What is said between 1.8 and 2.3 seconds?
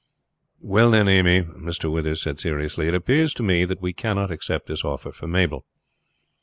Withers